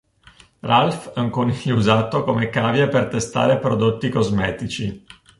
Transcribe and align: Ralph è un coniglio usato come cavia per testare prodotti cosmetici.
Ralph 0.61 1.11
è 1.11 1.19
un 1.19 1.29
coniglio 1.29 1.75
usato 1.75 2.23
come 2.23 2.49
cavia 2.49 2.87
per 2.87 3.05
testare 3.07 3.59
prodotti 3.59 4.09
cosmetici. 4.09 5.05